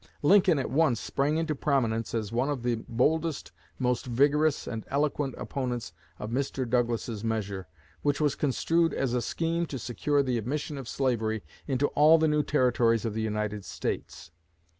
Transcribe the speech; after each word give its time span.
Lincoln 0.23 0.57
at 0.57 0.71
once 0.71 0.99
sprang 0.99 1.37
into 1.37 1.53
prominence 1.53 2.15
as 2.15 2.31
one 2.31 2.49
of 2.49 2.63
the 2.63 2.77
boldest, 2.89 3.51
most 3.77 4.07
vigorous 4.07 4.65
and 4.65 4.83
eloquent 4.87 5.35
opponents 5.37 5.93
of 6.17 6.31
Mr. 6.31 6.67
Douglas's 6.67 7.23
measure, 7.23 7.67
which 8.01 8.19
was 8.19 8.33
construed 8.33 8.95
as 8.95 9.13
a 9.13 9.21
scheme 9.21 9.67
to 9.67 9.77
secure 9.77 10.23
the 10.23 10.39
admission 10.39 10.79
of 10.79 10.89
slavery 10.89 11.43
into 11.67 11.85
all 11.89 12.17
the 12.17 12.27
new 12.27 12.41
territories 12.41 13.05
of 13.05 13.13
the 13.13 13.21
United 13.21 13.63
States. 13.63 14.31